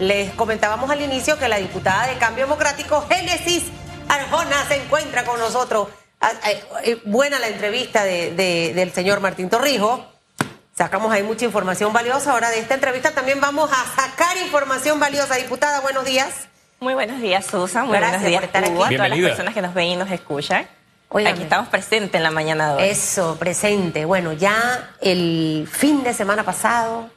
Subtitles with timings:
[0.00, 3.64] les comentábamos al inicio que la diputada de Cambio Democrático, Génesis
[4.08, 5.88] Arjona, se encuentra con nosotros.
[6.20, 10.00] Ah, eh, eh, buena la entrevista de- de- del señor Martín Torrijos.
[10.76, 12.32] Sacamos ahí mucha información valiosa.
[12.32, 15.36] Ahora de esta entrevista también vamos a sacar información valiosa.
[15.36, 16.28] Diputada, buenos días.
[16.80, 17.86] Muy buenos días, Susan.
[17.86, 18.72] Muy Gracias buenos días, por estar aquí.
[18.94, 20.66] a todas las personas que nos ven y nos escuchan.
[21.26, 22.88] Aquí estamos presentes en la mañana de hoy.
[22.88, 24.04] Eso, presente.
[24.06, 27.10] Bueno, ya el fin de semana pasado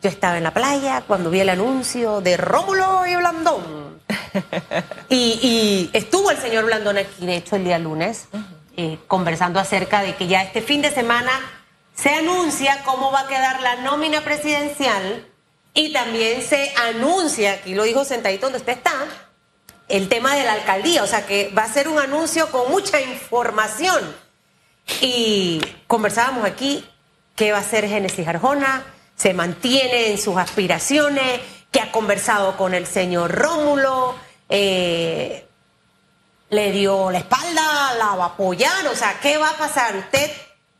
[0.00, 4.00] yo estaba en la playa cuando vi el anuncio de Rómulo y Blandón.
[5.08, 8.28] y, y estuvo el señor Blandón aquí, de hecho, el día lunes,
[8.76, 11.32] eh, conversando acerca de que ya este fin de semana
[11.94, 15.26] se anuncia cómo va a quedar la nómina presidencial
[15.74, 18.92] y también se anuncia, aquí lo dijo sentadito donde usted está,
[19.88, 23.00] el tema de la alcaldía, o sea que va a ser un anuncio con mucha
[23.00, 24.00] información.
[25.00, 26.84] Y conversábamos aquí
[27.36, 28.84] qué va a hacer Génesis Arjona,
[29.18, 31.40] se mantiene en sus aspiraciones,
[31.70, 34.14] que ha conversado con el señor Rómulo,
[34.48, 35.46] eh,
[36.50, 39.96] le dio la espalda, la va a apoyar, o sea, ¿qué va a pasar?
[39.96, 40.30] Usted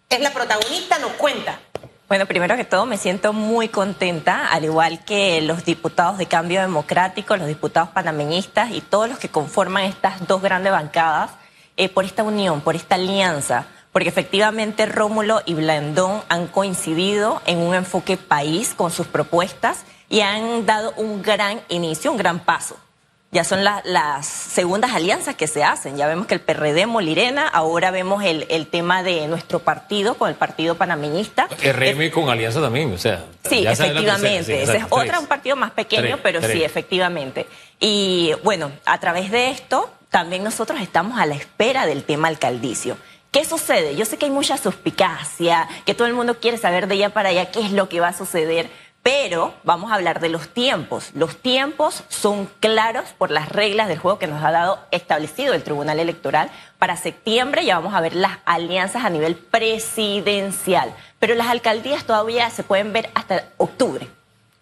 [0.08, 1.60] es la protagonista, nos cuenta.
[2.08, 6.62] Bueno, primero que todo me siento muy contenta, al igual que los diputados de Cambio
[6.62, 11.32] Democrático, los diputados panameñistas y todos los que conforman estas dos grandes bancadas,
[11.76, 17.58] eh, por esta unión, por esta alianza, porque efectivamente Rómulo y Blandón han coincidido en
[17.58, 22.76] un enfoque país con sus propuestas y han dado un gran inicio, un gran paso.
[23.30, 25.98] Ya son la- las segundas alianzas que se hacen.
[25.98, 30.30] Ya vemos que el PRD Molirena, ahora vemos el, el tema de nuestro partido con
[30.30, 31.46] el partido panameñista.
[31.62, 33.26] RM con alianza también, o sea.
[33.44, 34.44] Sí, tercera, efectivamente.
[34.44, 36.52] sí, Ese es otra, un partido más pequeño, Tres, pero tres.
[36.52, 37.46] sí, efectivamente.
[37.80, 42.96] Y bueno, a través de esto, también nosotros estamos a la espera del tema alcaldicio.
[43.30, 43.94] ¿Qué sucede?
[43.94, 47.28] Yo sé que hay mucha suspicacia, que todo el mundo quiere saber de allá para
[47.28, 48.70] allá qué es lo que va a suceder,
[49.02, 51.10] pero vamos a hablar de los tiempos.
[51.14, 55.62] Los tiempos son claros por las reglas del juego que nos ha dado establecido el
[55.62, 56.50] Tribunal Electoral.
[56.78, 62.48] Para septiembre ya vamos a ver las alianzas a nivel presidencial, pero las alcaldías todavía
[62.48, 64.08] se pueden ver hasta octubre.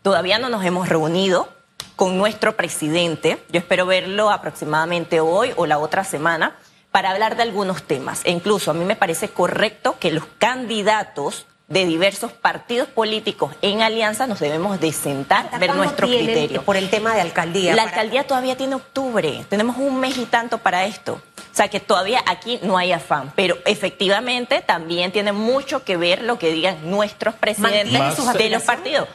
[0.03, 1.49] Todavía no nos hemos reunido
[1.95, 3.41] con nuestro presidente.
[3.49, 6.57] Yo espero verlo aproximadamente hoy o la otra semana
[6.97, 8.23] para hablar de algunos temas.
[8.25, 13.83] E incluso a mí me parece correcto que los candidatos de diversos partidos políticos en
[13.83, 16.63] alianza nos debemos de sentar, ver ¿Cuándo nuestro criterio.
[16.63, 17.75] Por el tema de alcaldía.
[17.75, 21.21] La para- alcaldía todavía tiene octubre, tenemos un mes y tanto para esto.
[21.37, 26.23] O sea que todavía aquí no hay afán, pero efectivamente también tiene mucho que ver
[26.23, 29.07] lo que digan nuestros presidentes ¿Mantienen sus de los partidos.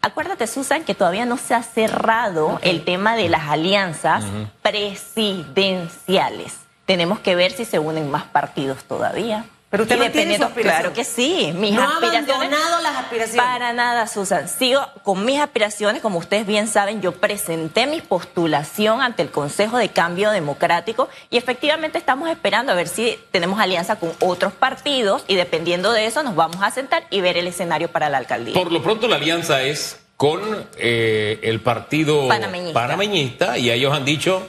[0.00, 4.24] Acuérdate, Susan, que todavía no se ha cerrado el tema de las alianzas
[4.62, 6.60] presidenciales.
[6.86, 9.44] Tenemos que ver si se unen más partidos todavía.
[9.68, 10.80] Pero usted Y su dependiendo- aspiración.
[10.82, 11.52] Claro que sí.
[11.56, 12.30] Mis no ha aspiraciones.
[12.30, 13.44] abandonado las aspiraciones.
[13.44, 14.48] Para nada, Susan.
[14.48, 16.00] Sigo con mis aspiraciones.
[16.00, 21.36] Como ustedes bien saben, yo presenté mi postulación ante el Consejo de Cambio Democrático y
[21.36, 26.22] efectivamente estamos esperando a ver si tenemos alianza con otros partidos y dependiendo de eso
[26.22, 28.54] nos vamos a sentar y ver el escenario para la alcaldía.
[28.54, 30.40] Por lo pronto la alianza es con
[30.78, 32.80] eh, el partido Panameñista.
[32.80, 34.46] panameñista y ellos han dicho,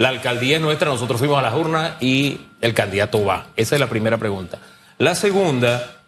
[0.00, 3.48] la alcaldía es nuestra, nosotros fuimos a las urnas y el candidato va.
[3.54, 4.58] Esa es la primera pregunta.
[4.96, 5.98] La segunda,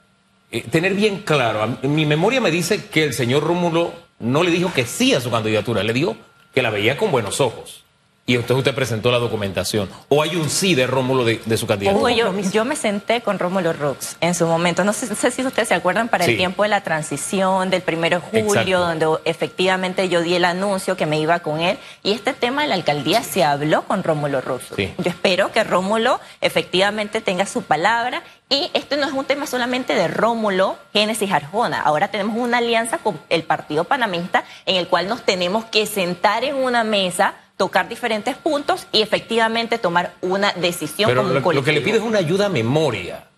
[0.51, 4.73] eh, tener bien claro, mi memoria me dice que el señor Rómulo no le dijo
[4.73, 6.17] que sí a su candidatura, le dijo
[6.55, 7.82] que la veía con buenos ojos.
[8.25, 9.91] Y entonces usted presentó la documentación.
[10.09, 11.99] ¿O hay un sí de Rómulo de, de su candidatura?
[11.99, 14.85] Hugo, yo, yo me senté con Rómulo Rux en su momento.
[14.85, 16.31] No sé, no sé si ustedes se acuerdan para Sí.
[16.33, 18.79] el tiempo de la transición del primero de julio, Exacto.
[19.09, 21.79] donde efectivamente yo di el anuncio que me iba con él.
[22.05, 24.67] Y este tema de la alcaldía se habló con Rómulo Rux.
[24.77, 24.95] Sí.
[24.99, 28.23] Yo espero que Rómulo efectivamente tenga su palabra.
[28.49, 31.81] Y esto no es un tema solamente de Rómulo, Génesis Arjona.
[31.81, 36.45] Ahora tenemos una alianza con el Partido Panamista en el cual nos tenemos que sentar
[36.45, 41.41] en una mesa tocar diferentes puntos y efectivamente tomar una decisión Pero como un lo,
[41.41, 41.85] lo que le colectivo.
[41.85, 43.29] pido es una ayuda a memoria.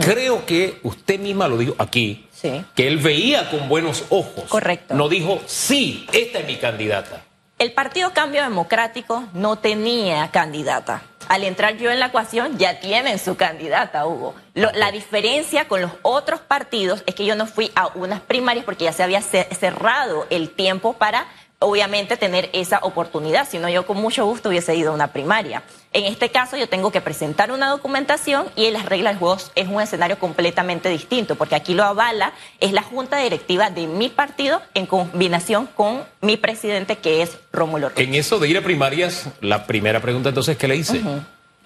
[0.00, 2.64] Creo que usted misma lo dijo aquí, Sí.
[2.74, 4.44] que él veía con buenos ojos.
[4.48, 4.94] Correcto.
[4.94, 7.20] No dijo, sí, esta es mi candidata.
[7.58, 11.02] El Partido Cambio Democrático no tenía candidata.
[11.28, 14.34] Al entrar yo en la ecuación, ya tienen su candidata, Hugo.
[14.54, 18.64] Lo- la diferencia con los otros partidos es que yo no fui a unas primarias
[18.64, 21.26] porque ya se había ce- cerrado el tiempo para,
[21.60, 23.46] obviamente, tener esa oportunidad.
[23.48, 25.62] Si no, yo con mucho gusto hubiese ido a una primaria.
[25.92, 29.36] En este caso, yo tengo que presentar una documentación y en las reglas del juego
[29.54, 34.08] es un escenario completamente distinto, porque aquí lo avala es la junta directiva de mi
[34.08, 37.92] partido en combinación con mi presidente, que es Rómulo.
[37.96, 41.02] En eso de ir a primarias, la primera pregunta entonces que le hice.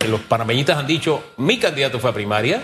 [0.00, 2.62] Los panameñistas han dicho, mi candidato fue a primaria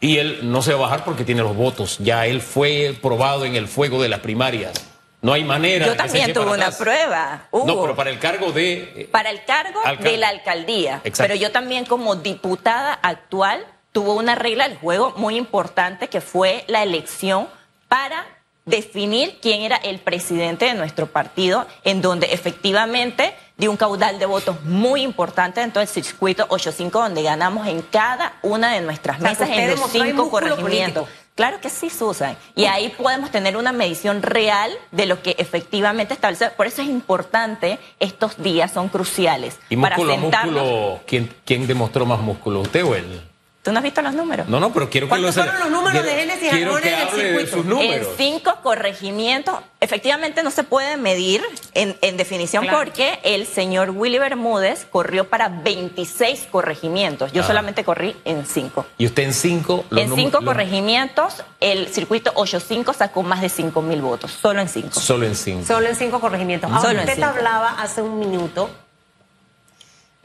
[0.00, 1.98] y él no se va a bajar porque tiene los votos.
[2.00, 4.93] Ya él fue probado en el fuego de las primarias.
[5.24, 5.86] No hay manera.
[5.86, 6.76] Yo también tuve una atrás.
[6.76, 7.48] prueba.
[7.52, 8.92] No, pero para el cargo de.
[8.94, 10.10] eh, para el cargo Alcalde.
[10.10, 11.00] de la alcaldía.
[11.02, 11.22] Exacto.
[11.32, 16.64] Pero yo también como diputada actual tuve una regla del juego muy importante que fue
[16.66, 17.48] la elección
[17.88, 18.26] para
[18.66, 24.26] definir quién era el presidente de nuestro partido, en donde efectivamente dio un caudal de
[24.26, 29.20] votos muy importante dentro del circuito 85, donde ganamos en cada una de nuestras O
[29.20, 31.04] sea, mesas en los cinco corregimientos.
[31.04, 31.23] político.
[31.34, 32.36] Claro que sí, Susan.
[32.54, 36.50] Y ahí podemos tener una medición real de lo que efectivamente establece.
[36.50, 39.58] Por eso es importante, estos días son cruciales.
[39.68, 40.62] y para músculo a sentarnos.
[40.62, 42.60] músculo, ¿quién, ¿quién demostró más músculo?
[42.60, 43.20] ¿Usted o él?
[43.64, 44.46] ¿Tú no has visto los números?
[44.46, 46.92] No, no, pero quiero que ¿Cuántos lo fueron los números de Génesis Quiero Arjona que
[46.92, 47.50] en el de circuito?
[47.56, 48.08] sus números.
[48.10, 52.78] En cinco corregimientos, efectivamente no se puede medir en, en definición Claro.
[52.78, 57.32] porque el señor Willy Bermúdez corrió para 26 corregimientos.
[57.32, 57.46] Yo Ah.
[57.46, 58.84] solamente corrí en cinco.
[58.98, 59.84] Y usted en cinco.
[59.88, 64.60] los en cinco los- corregimientos, el circuito 85 sacó más de 5 mil votos, solo
[64.60, 65.00] en cinco.
[65.00, 65.64] Solo en cinco.
[65.66, 66.70] Solo en cinco corregimientos.
[66.70, 67.28] Ahora, Solo en usted cinco.
[67.28, 68.68] hablaba hace un minuto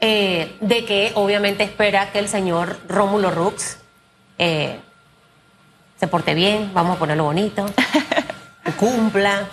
[0.00, 3.78] eh, de que obviamente espera que el señor Rómulo Rux
[4.38, 4.80] eh,
[5.98, 7.66] se porte bien, vamos a ponerlo bonito,
[8.64, 9.48] que cumpla.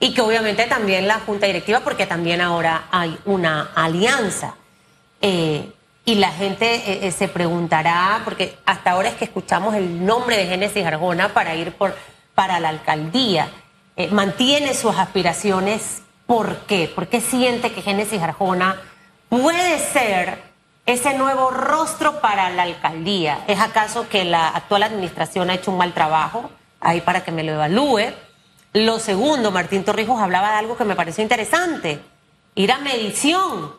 [0.00, 4.56] Y que obviamente también la Junta Directiva, porque también ahora hay una alianza.
[5.22, 5.70] Eh,
[6.04, 10.46] y la gente eh, se preguntará, porque hasta ahora es que escuchamos el nombre de
[10.46, 11.96] Génesis Arjona para ir por,
[12.34, 13.48] para la alcaldía.
[13.96, 16.02] Eh, mantiene sus aspiraciones.
[16.26, 16.92] ¿Por qué?
[16.94, 18.82] ¿Por qué siente que Génesis Arjona
[19.40, 20.38] puede ser
[20.86, 23.44] ese nuevo rostro para la alcaldía?
[23.48, 26.50] ¿Es acaso que la actual administración ha hecho un mal trabajo?
[26.80, 28.12] Ahí para que me lo evalúe.
[28.74, 32.00] Lo segundo, Martín Torrijos hablaba de algo que me pareció interesante.
[32.54, 33.74] Ir a medición,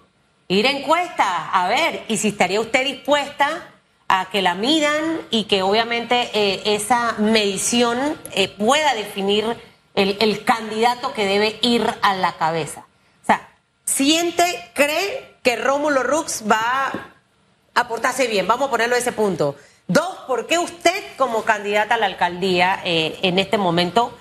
[0.50, 3.70] ir a encuesta, a ver, y si estaría usted dispuesta
[4.10, 9.46] a que la midan y que obviamente eh, esa medición eh, pueda definir
[9.94, 12.86] el, el candidato que debe ir a la cabeza.
[13.24, 13.48] O sea,
[13.86, 14.44] siente,
[14.74, 16.92] cree que Rómulo Rux va
[17.76, 19.56] a portarse bien, vamos a ponerlo a ese punto.
[19.88, 24.18] Dos, ¿por qué usted como candidata a la alcaldía eh, en este momento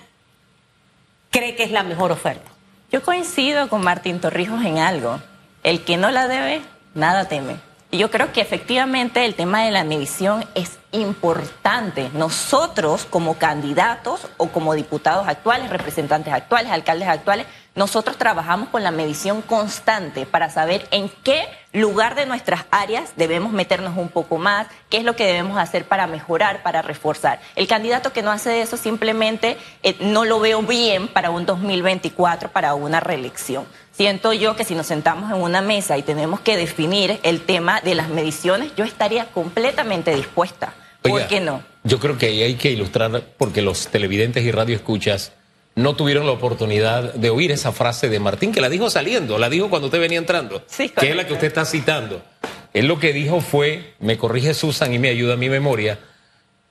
[1.30, 2.50] cree que es la mejor oferta?
[2.92, 5.18] Yo coincido con Martín Torrijos en algo.
[5.62, 6.60] El que no la debe,
[6.92, 7.56] nada teme.
[7.90, 12.10] Y yo creo que efectivamente el tema de la medición es importante.
[12.12, 18.92] Nosotros como candidatos o como diputados actuales, representantes actuales, alcaldes actuales, nosotros trabajamos con la
[18.92, 24.68] medición constante para saber en qué lugar de nuestras áreas debemos meternos un poco más,
[24.88, 27.40] qué es lo que debemos hacer para mejorar, para reforzar.
[27.56, 32.50] El candidato que no hace eso simplemente eh, no lo veo bien para un 2024,
[32.50, 33.66] para una reelección.
[33.90, 37.80] Siento yo que si nos sentamos en una mesa y tenemos que definir el tema
[37.80, 40.74] de las mediciones, yo estaría completamente dispuesta.
[41.02, 41.62] ¿Por qué no?
[41.82, 45.32] Yo creo que ahí hay que ilustrar porque los televidentes y radioescuchas
[45.76, 49.48] no tuvieron la oportunidad de oír esa frase de Martín, que la dijo saliendo, la
[49.48, 52.22] dijo cuando usted venía entrando, Sí, que es la que usted está citando.
[52.72, 55.98] Él lo que dijo fue, me corrige Susan y me ayuda a mi memoria,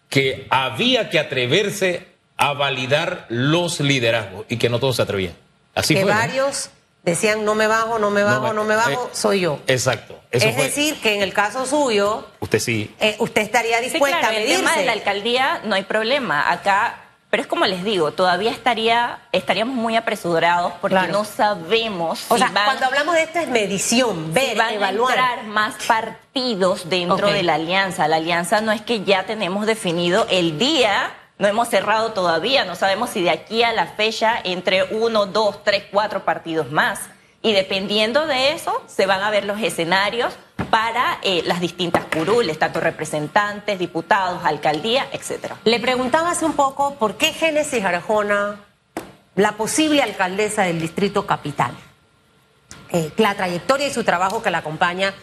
[0.09, 2.07] que había que atreverse
[2.37, 5.33] a validar los liderazgos y que no todos se atrevían.
[5.75, 6.11] Así que fue.
[6.11, 6.17] ¿no?
[6.17, 6.69] varios
[7.03, 9.59] decían no me bajo, no me bajo, me- no me bajo, eh, soy yo.
[9.67, 10.19] Exacto.
[10.31, 10.63] Eso es fue.
[10.65, 12.93] decir, que en el caso suyo, Usted sí.
[12.99, 14.61] eh, usted estaría Sí, dispuesta claro, a el medirse.
[14.63, 16.51] tema de la alcaldía no hay problema.
[16.51, 17.02] Acá,
[17.33, 21.13] pero es como les digo, todavía estaría, estaríamos muy apresurados porque Claro.
[21.13, 24.67] no sabemos o si sea, van, cuando hablamos de esto es medición, si ver, van
[24.67, 25.17] a evaluar.
[25.17, 28.07] entrar más partidos dentro de la alianza.
[28.07, 31.11] La alianza no es que ya tenemos definido el día.
[31.39, 35.63] No hemos cerrado todavía, no sabemos si de aquí a la fecha entre uno, dos,
[35.63, 36.99] tres, cuatro partidos más.
[37.41, 40.35] Y dependiendo de eso, se van a ver los escenarios
[40.69, 45.57] para eh, las distintas curules, tanto representantes, diputados, alcaldía, etcétera.
[45.63, 48.59] Le preguntaba hace un poco por qué Génesis Arjona,
[49.35, 51.71] la posible alcaldesa del Distrito Capital,
[52.89, 55.13] eh, la trayectoria y su trabajo que la acompaña.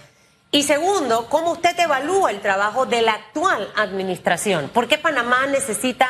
[0.50, 4.68] Y segundo, ¿cómo usted evalúa el trabajo de la actual administración?
[4.68, 6.08] ¿Por qué Panamá necesita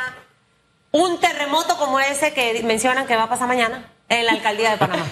[0.92, 4.76] un terremoto como ese que mencionan que va a pasar mañana en la alcaldía de
[4.78, 5.06] Panamá?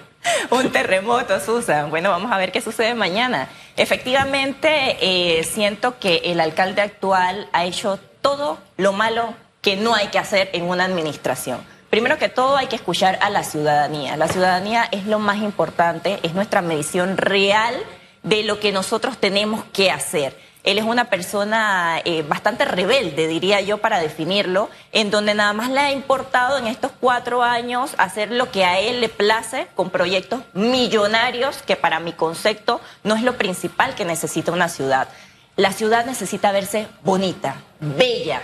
[0.50, 1.90] Un terremoto, Susan.
[1.90, 3.48] Bueno, vamos a ver qué sucede mañana.
[3.76, 10.08] Efectivamente, eh, siento que el alcalde actual ha hecho todo lo malo que no hay
[10.08, 11.60] que hacer en una administración.
[11.90, 14.16] Primero que todo hay que escuchar a la ciudadanía.
[14.16, 17.74] La ciudadanía es lo más importante, es nuestra medición real
[18.22, 20.36] de lo que nosotros tenemos que hacer.
[20.64, 25.70] Él es una persona eh, bastante rebelde, diría yo, para definirlo, en donde nada más
[25.70, 29.90] le ha importado en estos cuatro años hacer lo que a él le place con
[29.90, 35.08] proyectos millonarios, que para mi concepto no es lo principal que necesita una ciudad.
[35.56, 38.40] La ciudad necesita verse bonita, bella,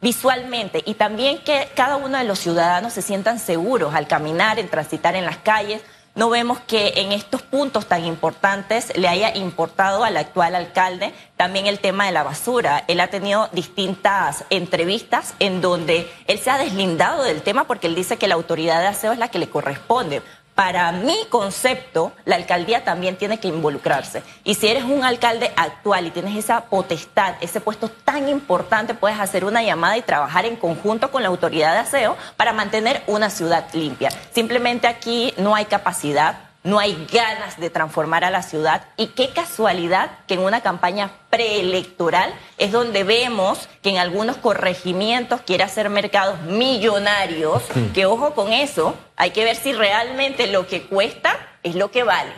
[0.00, 4.68] visualmente y también que cada uno de los ciudadanos se sientan seguros al caminar, en
[4.68, 5.82] transitar en las calles.
[6.16, 11.66] No vemos que en estos puntos tan importantes le haya importado al actual alcalde también
[11.66, 12.84] el tema de la basura.
[12.88, 17.94] Él ha tenido distintas entrevistas en donde él se ha deslindado del tema porque él
[17.94, 20.22] dice que la autoridad de aseo es la que le corresponde
[20.56, 24.22] para mi concepto, la alcaldía también tiene que involucrarse.
[24.42, 29.20] Y si eres un alcalde actual y tienes esa potestad, ese puesto tan importante, puedes
[29.20, 33.28] hacer una llamada y trabajar en conjunto con la autoridad de aseo para mantener una
[33.28, 34.08] ciudad limpia.
[34.32, 39.30] Simplemente aquí no hay capacidad no hay ganas de transformar a la ciudad y qué
[39.30, 45.90] casualidad que en una campaña preelectoral es donde vemos que en algunos corregimientos quiere hacer
[45.90, 47.62] mercados millonarios,
[47.94, 52.02] que ojo con eso, hay que ver si realmente lo que cuesta es lo que
[52.02, 52.32] vale,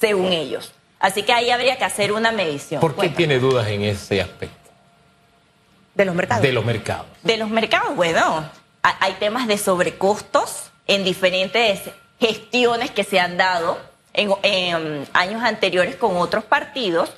[0.00, 0.72] según ellos.
[1.00, 2.80] Así que ahí habría que hacer una medición.
[2.80, 4.70] ¿Por qué tiene dudas en ese aspecto?
[5.96, 6.42] De los mercados.
[6.42, 7.06] De los mercados.
[7.24, 8.48] De los mercados, bueno,
[8.82, 11.90] hay temas de sobrecostos en diferentes
[12.20, 13.78] gestiones que se han dado
[14.14, 17.10] en, años anteriores con otros partidos.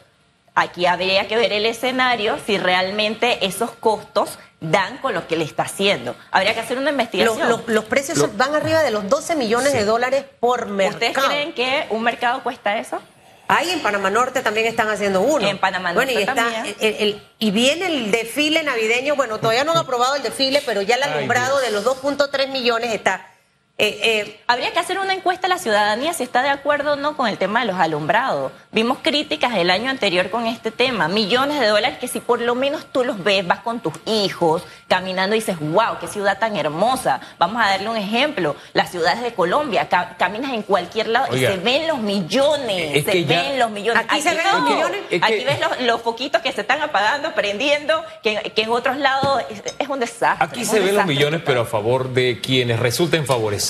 [0.54, 5.44] Aquí habría que ver el escenario si realmente esos costos dan con lo que le
[5.44, 6.16] está haciendo.
[6.30, 7.62] Habría que hacer una investigación.
[7.66, 10.96] Los, precios van arriba de los 12 millones de dólares por mercado.
[10.96, 13.00] ¿Ustedes creen que un mercado cuesta eso?
[13.48, 15.46] Ahí en Panamá Norte también están haciendo uno.
[15.46, 17.22] En Panamá Norte bueno, y también.
[17.38, 19.14] y viene el desfile navideño.
[19.14, 22.92] Bueno, todavía no han aprobado el desfile, pero ya el alumbrado de los 2.3 millones
[22.92, 23.35] está
[23.78, 26.96] eh, eh, habría que hacer una encuesta a la ciudadanía si está de acuerdo o
[26.96, 28.50] no con el tema de los alumbrados.
[28.72, 32.54] Vimos críticas el año anterior con este tema, millones de dólares que si por lo
[32.54, 36.56] menos tú los ves, vas con tus hijos caminando y dices, wow, qué ciudad tan
[36.56, 37.20] hermosa.
[37.38, 41.58] Vamos a darle un ejemplo, las ciudades de Colombia, caminas en cualquier lado y se
[41.58, 44.04] ven los millones, se ven los millones.
[44.08, 45.00] Aquí, se ven los millones.
[45.20, 49.42] Aquí ves los, foquitos que se están apagando, prendiendo, que, en otros lados
[49.78, 50.46] es, un desastre.
[50.46, 53.65] Aquí se ven los millones, pero a favor de quienes resulten favorecidos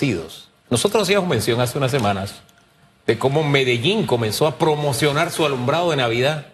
[0.69, 2.43] nosotros hacíamos mención hace unas semanas
[3.07, 6.47] de cómo Medellín comenzó a promocionar su alumbrado de Navidad.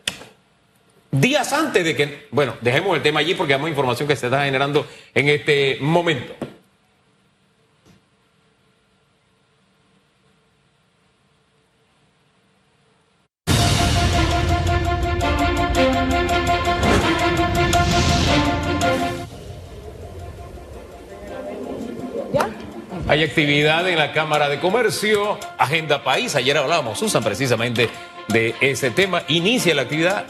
[1.10, 4.44] Días antes de que, bueno, dejemos el tema allí porque hay información que se está
[4.44, 6.34] generando en este momento.
[23.12, 26.34] Hay actividad en la Cámara de Comercio, Agenda País.
[26.34, 27.90] Ayer hablábamos, Susan, precisamente
[28.28, 29.22] de ese tema.
[29.28, 30.24] Inicia la actividad,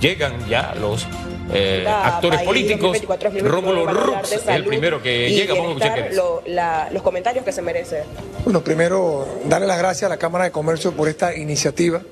[0.00, 1.06] llegan ya los
[1.52, 2.98] eh, actores políticos.
[3.40, 5.54] Rómulo Rux es el primero que llega.
[5.54, 8.02] Vamos a escuchar los comentarios que se merece.
[8.42, 12.02] Bueno, primero, darle las gracias a la Cámara de Comercio por esta iniciativa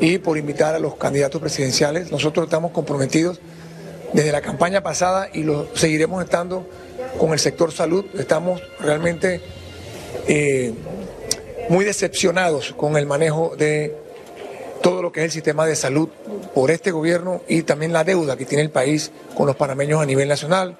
[0.00, 2.12] y por invitar a los candidatos presidenciales.
[2.12, 3.40] Nosotros estamos comprometidos
[4.12, 6.68] desde la campaña pasada y lo seguiremos estando
[7.18, 8.04] con el sector salud.
[8.18, 9.40] Estamos realmente
[10.28, 10.72] eh,
[11.68, 13.96] muy decepcionados con el manejo de
[14.82, 16.08] todo lo que es el sistema de salud
[16.54, 20.06] por este gobierno y también la deuda que tiene el país con los panameños a
[20.06, 20.76] nivel nacional.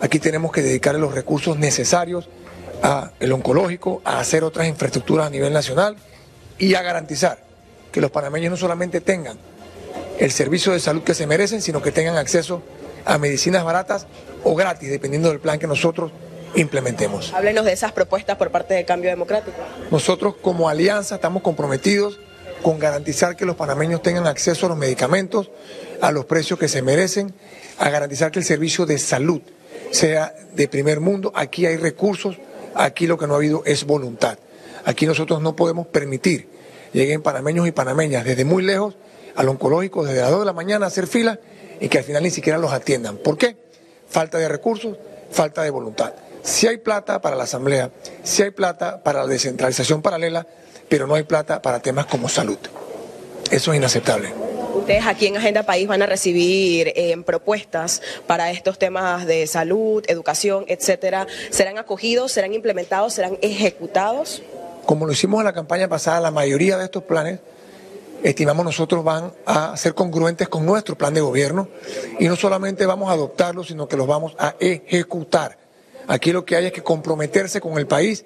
[0.00, 2.28] Aquí tenemos que dedicarle los recursos necesarios
[2.82, 5.96] al oncológico, a hacer otras infraestructuras a nivel nacional
[6.58, 7.38] y a garantizar
[7.92, 9.36] que los panameños no solamente tengan
[10.18, 12.62] el servicio de salud que se merecen, sino que tengan acceso
[13.04, 14.06] a medicinas baratas
[14.44, 16.12] o gratis, dependiendo del plan que nosotros
[16.54, 17.32] implementemos.
[17.32, 19.56] Háblenos de esas propuestas por parte del Cambio Democrático.
[19.90, 22.18] Nosotros como alianza estamos comprometidos
[22.62, 25.50] con garantizar que los panameños tengan acceso a los medicamentos
[26.00, 27.34] a los precios que se merecen,
[27.78, 29.42] a garantizar que el servicio de salud
[29.90, 31.32] sea de primer mundo.
[31.34, 32.36] Aquí hay recursos,
[32.74, 34.38] aquí lo que no ha habido es voluntad.
[34.84, 36.48] Aquí nosotros no podemos permitir
[36.92, 38.96] lleguen panameños y panameñas desde muy lejos
[39.36, 41.38] al oncológico desde las 2 de la mañana a hacer fila
[41.80, 43.16] y que al final ni siquiera los atiendan.
[43.16, 43.56] ¿Por qué?
[44.10, 44.96] Falta de recursos,
[45.30, 46.12] falta de voluntad.
[46.42, 47.90] Si hay plata para la Asamblea,
[48.22, 50.46] si hay plata para la descentralización paralela,
[50.88, 52.58] pero no hay plata para temas como salud.
[53.50, 54.32] Eso es inaceptable.
[54.74, 60.02] Ustedes aquí en Agenda País van a recibir eh, propuestas para estos temas de salud,
[60.08, 61.26] educación, etcétera.
[61.50, 64.42] ¿Serán acogidos, serán implementados, serán ejecutados?
[64.86, 67.40] Como lo hicimos en la campaña pasada, la mayoría de estos planes
[68.22, 71.68] estimamos nosotros van a ser congruentes con nuestro plan de gobierno
[72.18, 75.58] y no solamente vamos a adoptarlos, sino que los vamos a ejecutar.
[76.06, 78.24] Aquí lo que hay es que comprometerse con el país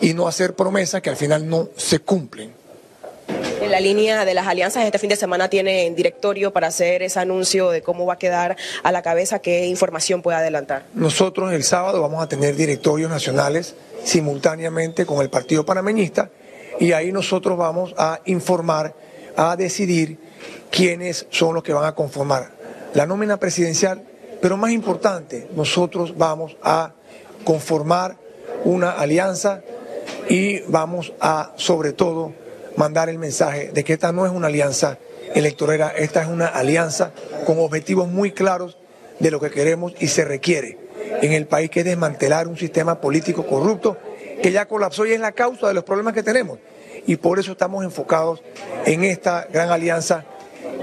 [0.00, 2.52] y no hacer promesas que al final no se cumplen.
[3.60, 7.18] En la línea de las alianzas, este fin de semana tiene directorio para hacer ese
[7.18, 10.84] anuncio de cómo va a quedar a la cabeza, qué información puede adelantar.
[10.94, 13.74] Nosotros el sábado vamos a tener directorios nacionales
[14.04, 16.30] simultáneamente con el Partido Panameñista
[16.78, 18.94] y ahí nosotros vamos a informar
[19.36, 20.18] a decidir
[20.70, 22.50] quiénes son los que van a conformar
[22.94, 24.02] la nómina presidencial
[24.40, 26.92] Pero más importante, nosotros vamos a
[27.44, 28.16] conformar
[28.64, 29.62] una alianza
[30.28, 32.32] y vamos a, sobre todo,
[32.76, 34.98] mandar el mensaje de que esta no es una alianza
[35.34, 37.12] electorera, esta es una alianza
[37.46, 38.76] con objetivos muy claros
[39.18, 40.78] de lo que queremos y se requiere
[41.22, 43.96] en el país, que es desmantelar un sistema político corrupto
[44.42, 46.58] que ya colapsó y es la causa de los problemas que tenemos.
[47.06, 48.42] Y por eso estamos enfocados
[48.84, 50.24] en esta gran alianza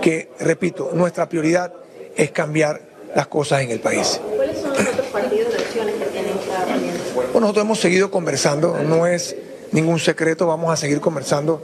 [0.01, 1.73] que, repito, nuestra prioridad
[2.15, 2.81] es cambiar
[3.15, 4.19] las cosas en el país.
[4.35, 7.03] ¿Cuáles son los otros partidos de acciones que tienen esta alianza?
[7.15, 9.35] Bueno, nosotros hemos seguido conversando, no es
[9.71, 11.61] ningún secreto, vamos a seguir conversando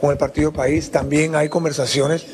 [0.00, 0.90] con el Partido País.
[0.90, 2.26] También hay conversaciones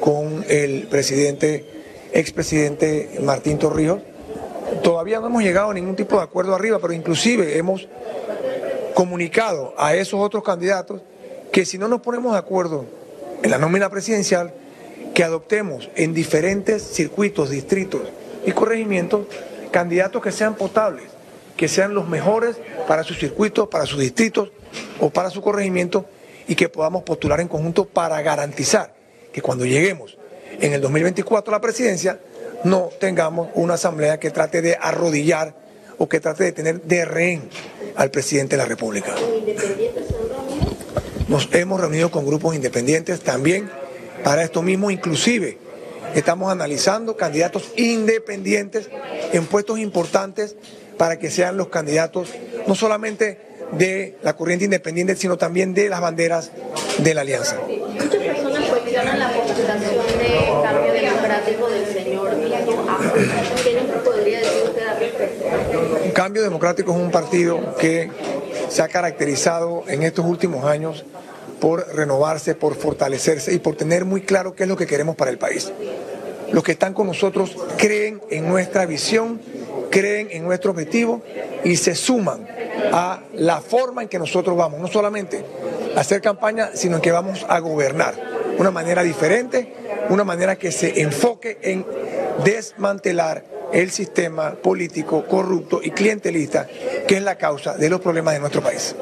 [0.00, 1.64] con el presidente,
[2.12, 4.00] expresidente Martín Torrijos.
[4.82, 7.88] Todavía no hemos llegado a ningún tipo de acuerdo arriba, pero inclusive hemos
[8.94, 11.02] comunicado a esos otros candidatos
[11.52, 12.84] que si no nos ponemos de acuerdo
[13.42, 14.52] en la nómina presidencial,
[15.14, 18.02] que adoptemos en diferentes circuitos, distritos
[18.44, 19.26] y corregimientos
[19.70, 21.04] candidatos que sean potables,
[21.56, 24.50] que sean los mejores para sus circuitos, para sus distritos
[25.00, 26.06] o para su corregimiento
[26.48, 28.94] y que podamos postular en conjunto para garantizar
[29.32, 30.16] que cuando lleguemos
[30.60, 32.20] en el 2024 a la presidencia
[32.64, 35.54] no tengamos una asamblea que trate de arrodillar
[35.98, 37.48] o que trate de tener de rehén
[37.96, 39.14] al presidente de la República.
[41.36, 43.70] Nos hemos reunido con grupos independientes también
[44.24, 45.58] para esto mismo, inclusive
[46.14, 48.88] estamos analizando candidatos independientes
[49.34, 50.56] en puestos importantes
[50.96, 52.30] para que sean los candidatos
[52.66, 53.38] no solamente
[53.72, 56.52] de la corriente independiente, sino también de las banderas
[57.00, 57.58] de la alianza.
[57.66, 62.30] Muchas personas cuestionan la postulación de cambio democrático del señor
[63.62, 66.14] ¿Qué nos podría decir usted al respecto?
[66.14, 68.10] Cambio Democrático es un partido que
[68.70, 71.04] se ha caracterizado en estos últimos años
[71.60, 75.30] por renovarse, por fortalecerse y por tener muy claro qué es lo que queremos para
[75.30, 75.72] el país.
[76.52, 79.40] Los que están con nosotros creen en nuestra visión,
[79.90, 81.22] creen en nuestro objetivo
[81.64, 82.46] y se suman
[82.92, 85.44] a la forma en que nosotros vamos, no solamente
[85.96, 88.14] a hacer campaña, sino en que vamos a gobernar.
[88.58, 89.74] Una manera diferente,
[90.08, 91.84] una manera que se enfoque en
[92.44, 96.68] desmantelar el sistema político corrupto y clientelista
[97.06, 98.94] que es la causa de los problemas de nuestro país.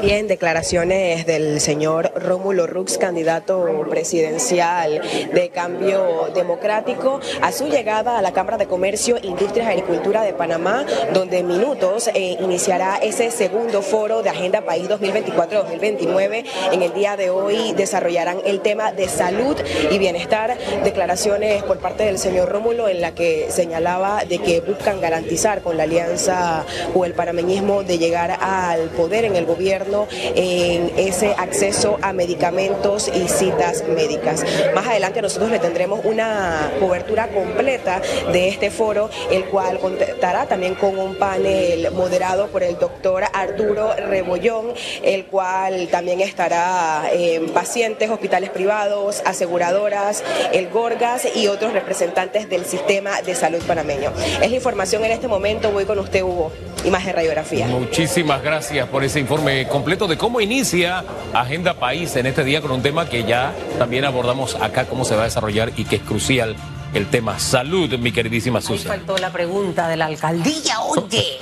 [0.00, 5.00] Bien, declaraciones del señor Rómulo Rux, candidato presidencial
[5.32, 10.34] de Cambio Democrático, a su llegada a la Cámara de Comercio, Industrias y Agricultura de
[10.34, 16.44] Panamá, donde en minutos eh, iniciará ese segundo foro de Agenda País 2024-2029.
[16.70, 19.56] En el día de hoy desarrollarán el tema de salud
[19.90, 20.56] y bienestar.
[20.84, 25.76] Declaraciones por parte del señor Rómulo en la que señalaba de que buscan garantizar con
[25.76, 29.87] la alianza o el panameñismo de llegar al poder en el gobierno
[30.34, 34.44] en ese acceso a medicamentos y citas médicas.
[34.74, 38.00] Más adelante nosotros le tendremos una cobertura completa
[38.32, 43.94] de este foro, el cual contará también con un panel moderado por el doctor Arturo
[43.94, 44.72] Rebollón,
[45.02, 50.22] el cual también estará en pacientes, hospitales privados, aseguradoras,
[50.52, 54.12] el Gorgas y otros representantes del sistema de salud panameño.
[54.42, 56.52] Es la información en este momento, voy con usted Hugo,
[56.84, 57.66] imagen radiografía.
[57.66, 62.72] Muchísimas gracias por ese informe completo de cómo inicia Agenda País en este día con
[62.72, 66.02] un tema que ya también abordamos acá, cómo se va a desarrollar y que es
[66.02, 66.56] crucial.
[66.94, 68.88] El tema salud, mi queridísima Susan.
[68.88, 71.36] faltó la pregunta de la alcaldía, oye.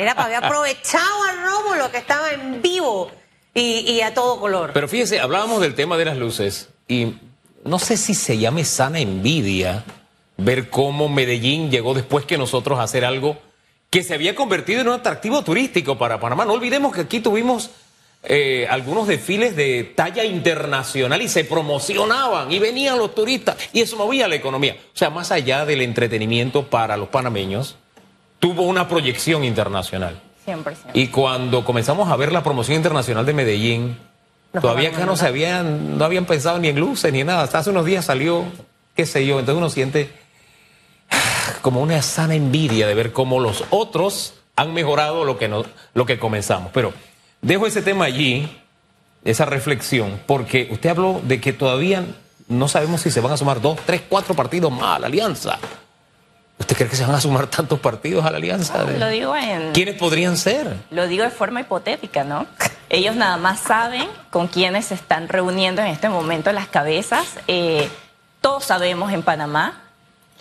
[0.00, 3.10] Era para haber aprovechado a Rómulo que estaba en vivo
[3.52, 4.70] y, y a todo color.
[4.72, 7.16] Pero fíjese, hablábamos del tema de las luces y
[7.62, 9.84] no sé si se llame sana envidia
[10.38, 13.36] ver cómo Medellín llegó después que nosotros a hacer algo
[13.92, 16.46] que se había convertido en un atractivo turístico para Panamá.
[16.46, 17.68] No olvidemos que aquí tuvimos
[18.24, 23.96] eh, algunos desfiles de talla internacional y se promocionaban y venían los turistas y eso
[23.96, 24.76] movía la economía.
[24.94, 27.76] O sea, más allá del entretenimiento para los panameños,
[28.38, 30.20] tuvo una proyección internacional.
[30.46, 30.74] 100%.
[30.94, 33.98] Y cuando comenzamos a ver la promoción internacional de Medellín,
[34.52, 37.42] todavía acá no se habían, no habían pensado ni en luces ni en nada.
[37.42, 38.44] Hasta hace unos días salió,
[38.94, 40.10] qué sé yo, entonces uno siente
[41.60, 46.06] como una sana envidia de ver cómo los otros han mejorado lo que, no, lo
[46.06, 46.70] que comenzamos.
[46.72, 46.92] Pero
[47.42, 48.56] Dejo ese tema allí,
[49.24, 52.04] esa reflexión, porque usted habló de que todavía
[52.46, 55.58] no sabemos si se van a sumar dos, tres, cuatro partidos más a la alianza.
[56.60, 58.84] ¿Usted cree que se van a sumar tantos partidos a la alianza?
[58.84, 59.72] Lo digo en...
[59.72, 60.72] ¿Quiénes podrían ser?
[60.92, 62.46] Lo digo de forma hipotética, ¿no?
[62.88, 67.26] Ellos nada más saben con quiénes se están reuniendo en este momento las cabezas.
[67.48, 67.88] Eh,
[68.40, 69.81] todos sabemos en Panamá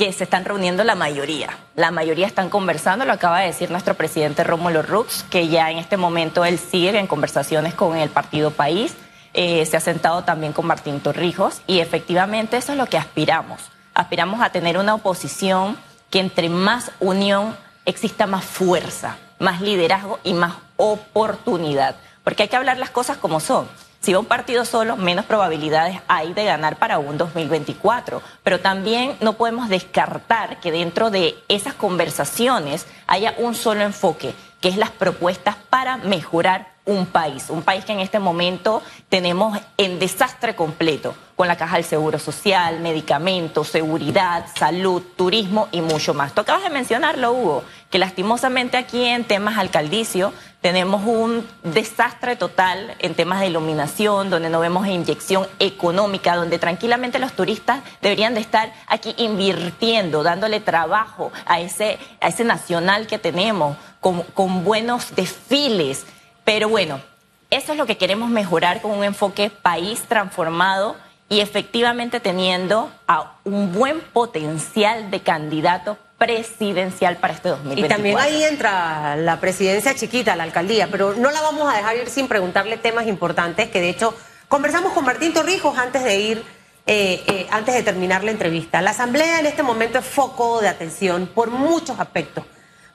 [0.02, 1.60] que se están reuniendo la mayoría.
[1.76, 5.78] La mayoría están conversando, lo acaba de decir nuestro presidente Rómulo Rux, que ya en
[5.78, 8.96] este momento él sigue en conversaciones con el Partido País,
[9.36, 13.62] eh, se ha sentado también con Martín Torrijos y efectivamente eso es lo que aspiramos.
[13.94, 15.78] Aspiramos a tener una oposición
[16.10, 21.96] que entre más unión exista más fuerza, más liderazgo y más oportunidad.
[22.24, 23.68] Porque hay que hablar las cosas como son.
[24.02, 28.24] Si va un partido solo, menos probabilidades hay de ganar para un 2024.
[28.42, 34.70] Pero también no podemos descartar que dentro de esas conversaciones haya un solo enfoque, que
[34.70, 40.00] es las propuestas para mejorar un país, un país que en este momento tenemos en
[40.00, 46.34] desastre completo, con la caja del seguro social, medicamentos, seguridad, salud, turismo y mucho más.
[46.34, 52.96] Tú acabas de mencionarlo, Hugo, que lastimosamente aquí en temas alcaldicio tenemos un desastre total
[53.00, 58.40] en temas de iluminación, donde no vemos inyección económica, donde tranquilamente los turistas deberían de
[58.40, 65.14] estar aquí invirtiendo, dándole trabajo a ese, a ese nacional que tenemos, con, con buenos
[65.16, 66.06] desfiles.
[66.46, 67.02] Pero bueno,
[67.50, 70.96] eso es lo que queremos mejorar con un enfoque país transformado
[71.28, 77.84] y efectivamente teniendo a un buen potencial de candidato presidencial para este 2024.
[77.84, 81.96] Y también ahí entra la presidencia chiquita, la alcaldía, pero no la vamos a dejar
[81.98, 84.14] ir sin preguntarle temas importantes que de hecho
[84.48, 86.44] conversamos con Martín Torrijos antes de ir,
[86.86, 88.84] eh, eh, antes de terminar la entrevista.
[88.84, 92.46] La asamblea en este momento es foco de atención por muchos aspectos.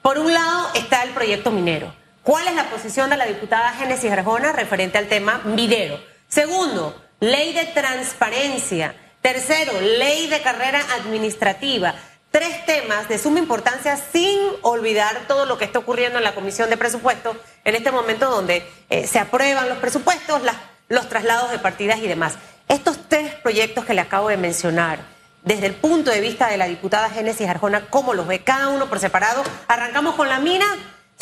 [0.01, 4.09] Por un lado está el proyecto minero ¿Cuál es la posición de la diputada Génesis
[4.11, 5.97] Arjona referente al tema minero?
[6.29, 8.95] Segundo, ley de transparencia.
[9.21, 11.95] Tercero, ley de carrera administrativa.
[12.31, 16.69] Tres temas de suma importancia sin olvidar todo lo que está ocurriendo en la Comisión
[16.69, 20.41] de Presupuestos en este momento donde eh, se aprueban los presupuestos,
[20.89, 22.35] los traslados de partidas y demás.
[22.67, 24.99] Estos tres proyectos que le acabo de mencionar,
[25.43, 28.87] desde el punto de vista de la diputada Génesis Arjona, ¿cómo los ve cada uno
[28.87, 29.43] por separado?
[29.67, 30.65] Arrancamos con la mina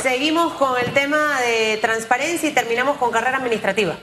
[0.05, 3.97] Seguimos con el tema de transparencia y terminamos con carrera administrativa.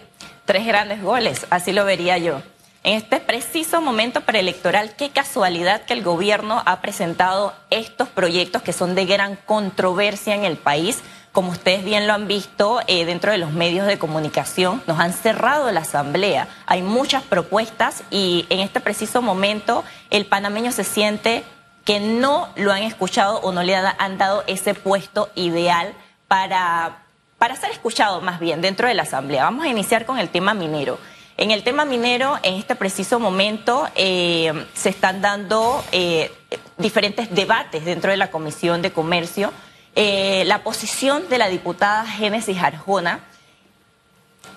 [0.44, 2.42] Tres grandes goles, así lo vería yo.
[2.84, 8.72] En este preciso momento preelectoral, qué casualidad que el gobierno ha presentado estos proyectos que
[8.72, 11.00] son de gran controversia en el país.
[11.30, 15.12] Como ustedes bien lo han visto eh, dentro de los medios de comunicación, nos han
[15.12, 16.48] cerrado la asamblea.
[16.66, 21.44] Hay muchas propuestas y en este preciso momento el panameño se siente
[21.84, 25.94] que no lo han escuchado o no le han dado ese puesto ideal
[26.26, 27.04] para,
[27.38, 29.44] para ser escuchado más bien dentro de la Asamblea.
[29.44, 30.98] Vamos a iniciar con el tema minero.
[31.36, 36.30] En el tema minero, en este preciso momento, eh, se están dando eh,
[36.76, 39.52] diferentes debates dentro de la Comisión de Comercio.
[39.94, 43.20] Eh, la posición de la diputada Génesis Arjona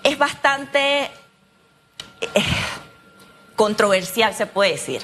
[0.04, 1.10] es bastante
[3.56, 5.02] controversial, se puede decir.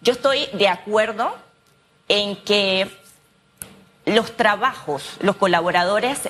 [0.00, 1.34] Yo estoy de acuerdo
[2.08, 2.90] en que
[4.04, 6.28] los trabajos, los colaboradores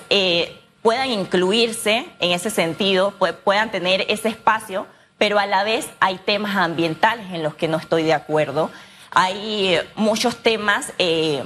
[0.85, 6.57] puedan incluirse en ese sentido, puedan tener ese espacio, pero a la vez hay temas
[6.57, 8.70] ambientales en los que no estoy de acuerdo.
[9.11, 11.42] Hay muchos temas eh,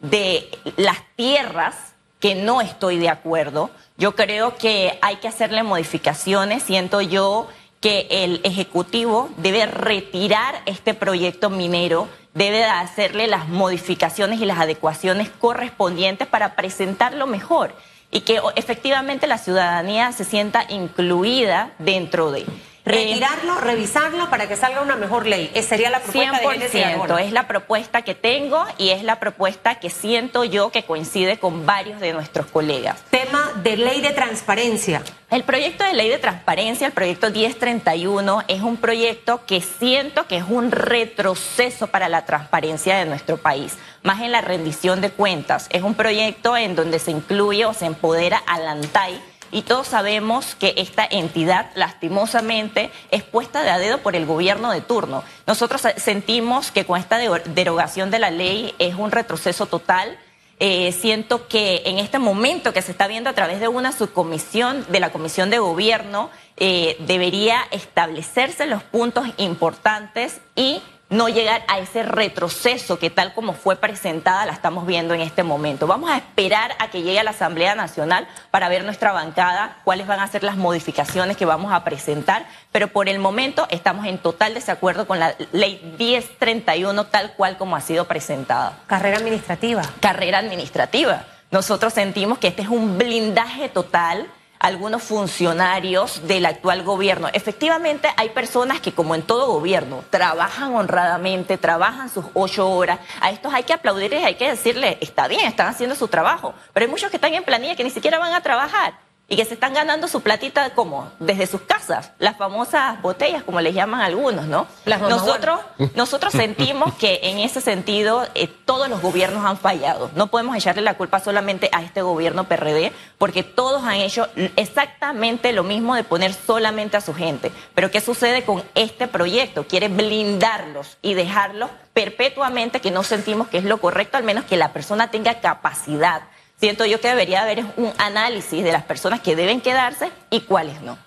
[0.00, 1.74] de las tierras
[2.18, 3.68] que no estoy de acuerdo.
[3.98, 6.62] Yo creo que hay que hacerle modificaciones.
[6.62, 7.48] Siento yo
[7.82, 15.28] que el Ejecutivo debe retirar este proyecto minero debe hacerle las modificaciones y las adecuaciones
[15.28, 17.74] correspondientes para presentarlo mejor
[18.10, 22.46] y que efectivamente la ciudadanía se sienta incluida dentro de.
[22.86, 25.50] Retirarlo, revisarlo para que salga una mejor ley.
[25.54, 29.90] Esa sería la propuesta 100%, es la propuesta que tengo y es la propuesta que
[29.90, 33.02] siento yo que coincide con varios de nuestros colegas.
[33.10, 35.02] Tema de ley de transparencia.
[35.32, 40.36] El proyecto de ley de transparencia, el proyecto 1031, es un proyecto que siento que
[40.36, 45.66] es un retroceso para la transparencia de nuestro país, más en la rendición de cuentas.
[45.72, 49.20] Es un proyecto en donde se incluye o se empodera al ANTAI
[49.52, 54.70] y todos sabemos que esta entidad lastimosamente es puesta de a dedo por el gobierno
[54.70, 55.24] de turno.
[55.46, 60.18] Nosotros sentimos que con esta derogación de la ley es un retroceso total.
[60.58, 64.86] Eh, siento que en este momento que se está viendo a través de una subcomisión
[64.88, 71.78] de la Comisión de Gobierno, eh, debería establecerse los puntos importantes y no llegar a
[71.78, 75.86] ese retroceso que tal como fue presentada la estamos viendo en este momento.
[75.86, 80.06] Vamos a esperar a que llegue a la Asamblea Nacional para ver nuestra bancada, cuáles
[80.06, 84.18] van a ser las modificaciones que vamos a presentar, pero por el momento estamos en
[84.18, 88.78] total desacuerdo con la ley 1031 tal cual como ha sido presentada.
[88.86, 89.82] Carrera administrativa.
[90.00, 91.24] Carrera administrativa.
[91.50, 94.26] Nosotros sentimos que este es un blindaje total
[94.58, 97.28] algunos funcionarios del actual gobierno.
[97.32, 102.98] Efectivamente, hay personas que, como en todo gobierno, trabajan honradamente, trabajan sus ocho horas.
[103.20, 106.54] A estos hay que aplaudirles, hay que decirles, está bien, están haciendo su trabajo.
[106.72, 109.05] Pero hay muchos que están en planilla que ni siquiera van a trabajar.
[109.28, 113.60] Y que se están ganando su platita como desde sus casas, las famosas botellas como
[113.60, 114.66] les llaman algunos, ¿no?
[114.84, 115.60] Las nosotros
[115.94, 120.10] nosotros sentimos que en ese sentido eh, todos los gobiernos han fallado.
[120.14, 125.52] No podemos echarle la culpa solamente a este gobierno PRD porque todos han hecho exactamente
[125.52, 127.50] lo mismo de poner solamente a su gente.
[127.74, 129.66] Pero ¿qué sucede con este proyecto?
[129.66, 134.56] Quiere blindarlos y dejarlos perpetuamente que no sentimos que es lo correcto, al menos que
[134.56, 136.22] la persona tenga capacidad
[136.58, 140.80] siento yo que debería haber un análisis de las personas que deben quedarse y cuáles
[140.82, 140.98] no.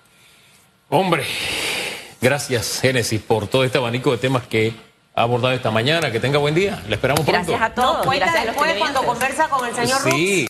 [0.89, 1.25] Hombre,
[2.21, 4.73] gracias Génesis por todo este abanico de temas que
[5.19, 6.11] ha abordado esta mañana.
[6.11, 6.81] Que tenga buen día.
[6.87, 7.51] Le esperamos pronto.
[7.51, 8.05] Gracias a todos.
[8.05, 10.15] Cuenta gracias a los después cuando conversa con el señor Rux.
[10.15, 10.47] Sí.